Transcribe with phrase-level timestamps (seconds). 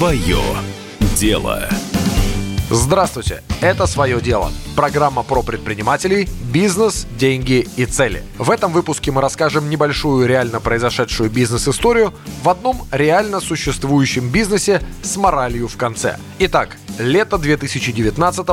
[0.00, 0.40] Свое
[1.14, 1.68] дело.
[2.70, 8.22] Здравствуйте, это «Свое дело»– программа про предпринимателей, бизнес, деньги и цели.
[8.38, 15.18] В этом выпуске мы расскажем небольшую реально произошедшую бизнес-историю в одном реально существующем бизнесе с
[15.18, 16.16] моралью в конце.
[16.38, 18.46] Итак, лето 2019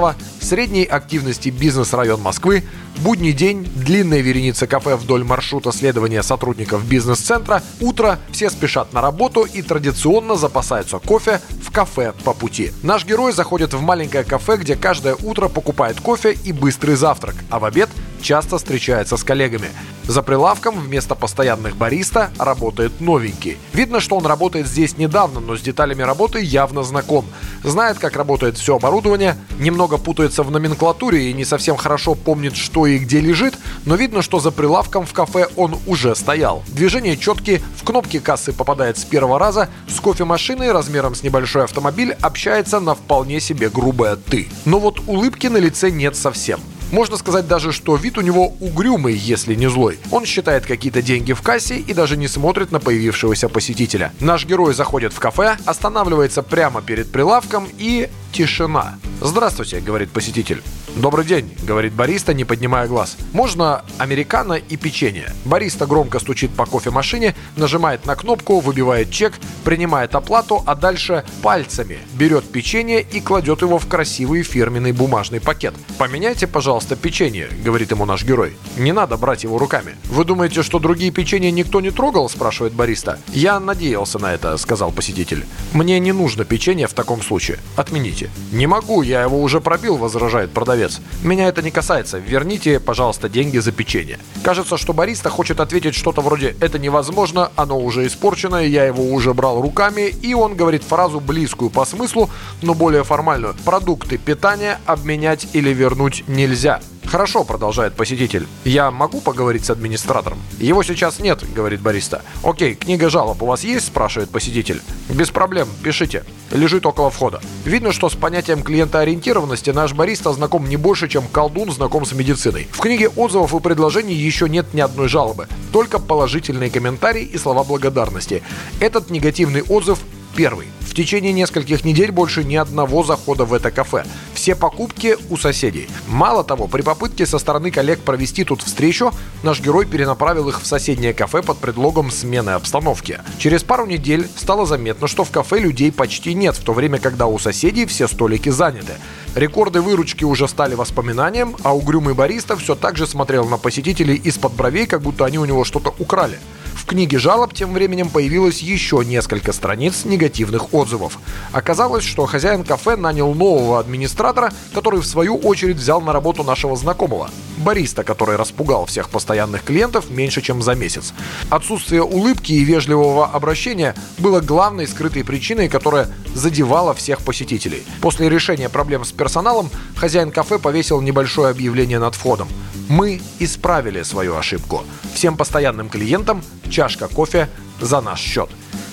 [0.47, 2.63] средней активности бизнес-район Москвы,
[2.99, 9.43] будний день, длинная вереница кафе вдоль маршрута следования сотрудников бизнес-центра, утро, все спешат на работу
[9.43, 12.71] и традиционно запасаются кофе в кафе по пути.
[12.81, 17.59] Наш герой заходит в маленькое кафе, где каждое утро покупает кофе и быстрый завтрак, а
[17.59, 17.89] в обед
[18.21, 19.69] часто встречается с коллегами.
[20.07, 23.57] За прилавком вместо постоянных бариста работает новенький.
[23.73, 27.25] Видно, что он работает здесь недавно, но с деталями работы явно знаком.
[27.63, 32.87] Знает, как работает все оборудование, немного путается в номенклатуре и не совсем хорошо помнит, что
[32.87, 36.63] и где лежит, но видно, что за прилавком в кафе он уже стоял.
[36.69, 42.15] Движения четкие, в кнопки кассы попадает с первого раза, с кофемашиной размером с небольшой автомобиль
[42.21, 44.47] общается на вполне себе грубое «ты».
[44.63, 46.61] Но вот улыбки на лице нет совсем.
[46.91, 49.99] Можно сказать даже, что вид у него угрюмый, если не злой.
[50.11, 54.13] Он считает какие-то деньги в кассе и даже не смотрит на появившегося посетителя.
[54.19, 58.97] Наш герой заходит в кафе, останавливается прямо перед прилавком и тишина.
[59.21, 60.61] «Здравствуйте»,— говорит посетитель.
[60.97, 63.17] «Добрый день»,— говорит бариста, не поднимая глаз.
[63.31, 65.31] «Можно американо и печенье».
[65.45, 69.33] Бариста громко стучит по кофемашине, нажимает на кнопку, выбивает чек,
[69.63, 75.75] принимает оплату, а дальше пальцами берет печенье и кладет его в красивый фирменный бумажный пакет.
[75.99, 78.55] «Поменяйте, пожалуйста, печенье»,— говорит ему наш герой.
[78.77, 79.95] «Не надо брать его руками».
[80.05, 83.19] «Вы думаете, что другие печенья никто не трогал?»— спрашивает бариста.
[83.33, 85.45] «Я надеялся на это»,— сказал посетитель.
[85.73, 87.59] «Мне не нужно печенье в таком случае.
[87.75, 88.26] Отмените».
[88.51, 91.01] «Не могу, я его уже пробил»,— возражает продавец.
[91.23, 92.17] «Меня это не касается.
[92.17, 94.19] Верните, пожалуйста, деньги за печенье».
[94.43, 99.33] Кажется, что бариста хочет ответить что-то вроде «это невозможно, оно уже испорчено, я его уже
[99.33, 102.29] брал руками», и он говорит фразу близкую по смыслу,
[102.61, 103.55] но более формальную.
[103.65, 106.81] «Продукты питания обменять или вернуть нельзя».
[107.07, 108.47] «Хорошо»,— продолжает посетитель.
[108.65, 112.21] «Я могу поговорить с администратором?» «Его сейчас нет»,— говорит бариста.
[112.43, 114.81] «Окей, книга жалоб у вас есть?»— спрашивает посетитель.
[115.09, 116.25] «Без проблем, пишите».
[116.51, 117.41] Лежит около входа.
[117.65, 122.67] Видно, что с понятием клиентоориентированности наш бариста знаком не больше, чем колдун знаком с медициной.
[122.71, 125.47] В книге отзывов и предложений еще нет ни одной жалобы.
[125.71, 128.43] Только положительные комментарии и слова благодарности.
[128.79, 129.99] Этот негативный отзыв
[130.35, 130.67] первый.
[130.81, 134.03] В течение нескольких недель больше ни одного захода в это кафе.
[134.33, 135.87] Все покупки у соседей.
[136.07, 139.11] Мало того, при попытке со стороны коллег провести тут встречу,
[139.43, 143.19] наш герой перенаправил их в соседнее кафе под предлогом смены обстановки.
[143.37, 147.27] Через пару недель стало заметно, что в кафе людей почти нет, в то время, когда
[147.27, 148.93] у соседей все столики заняты.
[149.35, 154.53] Рекорды выручки уже стали воспоминанием, а угрюмый бариста все так же смотрел на посетителей из-под
[154.53, 156.39] бровей, как будто они у него что-то украли.
[156.87, 161.19] Книге жалоб тем временем появилось еще несколько страниц негативных отзывов.
[161.51, 166.77] Оказалось, что хозяин кафе нанял нового администратора, который в свою очередь взял на работу нашего
[166.77, 167.29] знакомого.
[167.67, 171.13] Бариста, который распугал всех постоянных клиентов меньше, чем за месяц.
[171.49, 177.83] Отсутствие улыбки и вежливого обращения было главной скрытой причиной, которая задевала всех посетителей.
[177.99, 182.47] После решения проблем с персоналом хозяин кафе повесил небольшое объявление над входом.
[182.87, 184.85] Мы исправили свою ошибку.
[185.13, 187.49] Всем постоянным клиентам чашка кофе
[187.81, 188.49] за наш счет.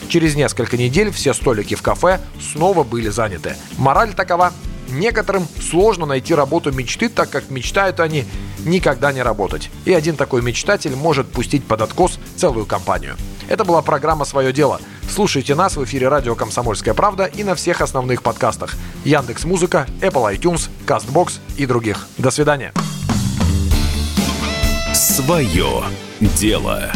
[0.09, 2.21] Через несколько недель все столики в кафе
[2.53, 3.55] снова были заняты.
[3.79, 4.53] Мораль такова.
[4.91, 8.25] Некоторым сложно найти работу мечты, так как мечтают они
[8.65, 9.71] никогда не работать.
[9.85, 13.17] И один такой мечтатель может пустить под откос целую компанию.
[13.49, 14.81] Это была программа «Свое дело».
[15.11, 18.75] Слушайте нас в эфире радио «Комсомольская правда» и на всех основных подкастах.
[19.05, 22.09] Яндекс Музыка, Apple iTunes, CastBox и других.
[22.19, 22.73] До свидания.
[24.95, 25.85] Свое
[26.21, 26.91] дело.